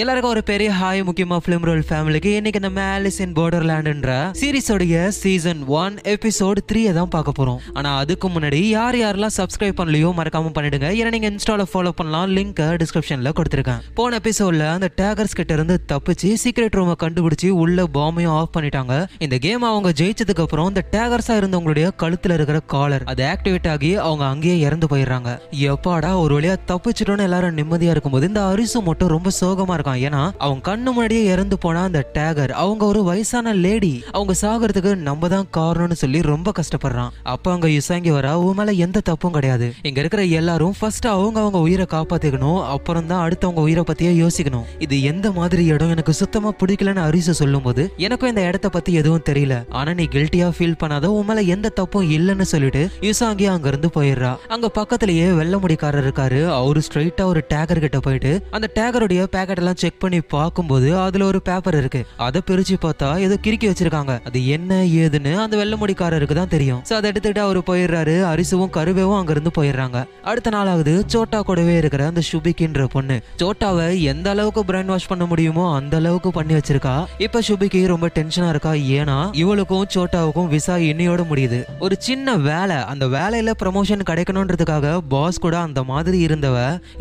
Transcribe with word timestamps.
எல்லாருக்கும் 0.00 0.32
ஒரு 0.34 0.42
பெரிய 0.48 0.68
ஹாய் 0.78 1.00
முக்கியமா 1.08 1.36
பிலிம் 1.44 1.64
ரோல் 1.66 1.82
ஃபேமிலிக்கு 1.88 2.30
இன்னைக்கு 2.38 2.60
நம்ம 2.64 2.80
ஆலிஸ் 2.94 3.18
இன் 3.24 3.32
பார்டர்லேண்ட்ன்ற 3.32 4.12
சீரிஸோடைய 4.40 5.08
சீசன் 5.18 5.60
ஒன் 5.80 5.94
எபிசோட் 6.12 6.58
த்ரீ 6.70 6.80
தான் 6.96 7.12
பார்க்க 7.14 7.32
போறோம். 7.38 7.60
ஆனா 7.72 7.90
அதுக்கு 7.96 8.28
முன்னாடி 8.28 8.60
யார் 8.68 8.96
யாரெல்லாம் 9.02 9.34
சப்ஸ்கிரைப் 9.36 9.76
பண்ணலையோ 9.80 10.08
மறக்காம 10.18 10.50
பண்ணிடுங்க. 10.56 10.88
ஏன்னா 11.00 11.10
நீங்க 11.14 11.28
இன்ஸ்டால 11.30 11.66
ஃபாலோ 11.72 11.92
பண்ணலாம். 12.00 12.26
லிங்க் 12.36 12.62
டிஸ்கிரிப்ஷன்ல 12.82 13.32
கொடுத்துருக்கேன். 13.38 13.80
போன 14.00 14.18
எபிசோட்ல 14.22 14.66
அந்த 14.72 14.88
டேகர்ஸ் 15.02 15.36
கிட்ட 15.40 15.54
இருந்து 15.58 15.76
தப்பிச்சு 15.92 16.30
சீக்ரெட் 16.44 16.76
ரூமை 16.78 16.96
கண்டுபிடிச்சு 17.04 17.50
உள்ள 17.62 17.86
பாமையும் 17.98 18.34
ஆஃப் 18.40 18.52
பண்ணிட்டாங்க. 18.56 18.96
இந்த 19.26 19.38
கேம் 19.46 19.68
அவங்க 19.70 19.92
ஜெயிச்சதுக்கு 20.02 20.44
அப்புறம் 20.46 20.68
இந்த 20.72 20.84
டேகர்ஸா 20.96 21.36
இருந்தவங்களுடைய 21.42 21.86
கழுத்துல 22.04 22.38
இருக்கிற 22.40 22.60
காலர் 22.74 23.06
அது 23.14 23.24
ஆக்டிவேட் 23.32 23.70
ஆகி 23.76 23.92
அவங்க 24.08 24.26
அங்கேயே 24.32 24.58
இறந்து 24.66 24.88
போயிடுறாங்க. 24.94 25.38
எப்பாடா 25.70 26.12
ஒரு 26.24 26.40
வழியா 26.40 26.58
தப்பிச்சிட்டோன்னு 26.72 27.28
எல்லாரும் 27.30 27.56
நிம்மதியா 27.62 27.94
இருக்கும்போது 27.96 28.30
இந்த 28.32 28.44
அரிசு 28.52 28.78
மட்டும் 28.90 29.14
ரொம்ப 29.16 29.30
சோகமா 29.40 29.74
இருக்கான். 29.86 30.02
ஏன்னா 30.06 30.30
அவங்க 30.38 30.62
கண்ணு 30.70 30.84
முன்னாடியே 30.84 31.24
இறந்து 31.24 31.58
போனா 31.58 31.82
அந்த 31.82 32.10
டேகர். 32.14 32.50
அவங்க 32.50 32.84
ஒரு 32.84 33.02
வயசான 33.04 33.54
லேடி. 33.54 34.04
அவங்க 34.12 34.34
சாகிறதுக்கு 34.42 34.94
நம்ம 34.94 35.28
தான் 35.28 35.48
காரணம்னு 35.56 35.92
சொல்லி 35.92 36.22
ரொம்ப 36.22 36.52
கஷ்டப்படுறான். 36.60 37.10
அப்ப 37.22 37.52
அங்க 37.52 37.68
யுசாங்கி 37.68 38.10
வர 38.10 38.38
உன் 38.38 38.54
மேல 38.54 38.72
எந்த 38.86 39.00
தப்பும் 39.00 39.32
கிடையாது. 39.32 39.74
இங்க 39.82 40.00
இருக்கிற 40.00 40.24
எல்லாரும் 40.24 40.74
ஃபர்ஸ்ட் 40.78 41.06
அவங்க 41.06 41.40
அவங்க 41.40 41.58
உயிரை 41.58 41.86
காப்பாத்திக்கணும். 41.90 42.60
அப்புறம் 42.66 43.06
தான் 43.06 43.22
அடுத்தவங்க 43.28 43.64
உயிரை 43.66 43.84
பத்தியே 43.92 44.12
யோசிக்கணும். 44.22 44.66
இது 44.78 45.02
எந்த 45.02 45.30
மாதிரி 45.30 45.64
இடம்? 45.64 45.90
எனக்கு 45.90 46.12
சுத்தமா 46.12 46.52
பிடிக்கலன்னு 46.60 47.02
அரிசு 47.08 47.34
சொல்லும்போது 47.34 47.92
எனக்கும் 47.96 48.28
இந்த 48.28 48.42
இடத்த 48.42 48.68
பத்தி 48.68 48.92
எதுவும் 48.92 49.24
தெரியல. 49.30 49.54
ஆனா 49.70 49.92
நீ 49.92 50.04
கில்ட்டியா 50.04 50.48
ஃபீல் 50.58 50.78
பண்ணாத 50.84 51.04
உன் 51.04 51.24
மேல 51.24 51.40
எந்த 51.40 51.68
தப்பும் 51.68 52.10
இல்லைன்னு 52.10 52.42
சொல்லிட்டு 52.42 52.88
யுசாங்கி 53.00 53.46
அங்க 53.46 53.68
இருந்து 53.68 53.90
போயிடுறா. 53.94 54.36
அங்க 54.48 54.68
பக்கத்திலேயே 54.68 55.30
வெள்ள 55.30 55.56
முடிக்காரர் 55.56 56.04
இருக்காரு. 56.06 56.40
அவரு 56.48 56.80
ஸ்ட்ரைட்டா 56.86 57.22
ஒரு 57.22 57.44
டேகர் 57.54 57.78
கிட்ட 57.78 58.00
போயிட்டு 58.00 58.32
அந்த 58.50 58.68
டேகருடைய 58.74 59.22
பேக்கெட் 59.36 59.62
எல்லாம் 59.66 59.80
செக் 59.82 60.00
பண்ணி 60.02 60.18
பார்க்கும்போது 60.34 60.88
அதுல 61.04 61.24
ஒரு 61.30 61.38
பேப்பர் 61.46 61.76
இருக்கு. 61.78 62.00
அதை 62.26 62.40
பிரிச்சு 62.48 62.74
பார்த்தா 62.84 63.08
ஏதோ 63.26 63.36
கிறுக்கி 63.44 63.66
வச்சிருக்காங்க. 63.70 64.12
அது 64.28 64.38
என்ன 64.56 64.74
ஏதுன்னு 65.00 65.32
அந்த 65.44 65.54
வெள்ளமுடிக்காரருக்கு 65.60 66.34
தான் 66.38 66.52
தெரியும். 66.54 66.80
சோ 66.88 66.92
அதை 66.98 67.06
எடுத்துட்டு 67.10 67.40
அவரு 67.40 67.60
போயிடுறாரு. 67.66 68.14
அரிசுவும் 68.32 68.72
கருவேவும் 68.76 69.16
அங்கிருந்து 69.18 69.50
போயிடுறாங்க. 69.58 70.00
அடுத்த 70.30 70.50
நாள் 70.50 70.70
ஆகுது 70.72 70.94
சோட்டா 71.06 71.40
கூடவே 71.48 71.74
இருக்கிற 71.76 72.02
அந்த 72.06 72.22
சுபிக்கின்ற 72.30 72.84
பொண்ணு. 72.94 73.16
சோட்டாவை 73.42 73.88
எந்த 74.12 74.30
அளவுக்கு 74.30 74.64
பிரைன் 74.68 74.92
வாஷ் 74.92 75.08
பண்ண 75.08 75.26
முடியுமோ 75.32 75.64
அந்த 75.76 75.96
அளவுக்கு 75.96 76.32
பண்ணி 76.38 76.54
வச்சிருக்கா. 76.54 76.94
இப்ப 77.26 77.42
சுபிக்கு 77.48 77.80
ரொம்ப 77.94 78.10
டென்ஷனா 78.18 78.48
இருக்கா? 78.54 78.74
ஏன்னா 78.98 79.18
இவளுக்கும் 79.42 79.86
சோட்டாவுக்கும் 79.94 80.48
விசா 80.54 80.76
இன்னையோட 80.90 81.24
முடியுது. 81.32 81.60
ஒரு 81.80 81.96
சின்ன 82.08 82.36
வேலை. 82.48 82.78
அந்த 82.92 83.06
வேலையில 83.16 83.56
ப்ரமோஷன் 83.64 84.06
கிடைக்கணுன்றதுக்காக 84.12 84.94
பாஸ் 85.08 85.42
கூட 85.46 85.56
அந்த 85.58 85.82
மாதிரி 85.92 86.20
இருந்தவ 86.26 86.56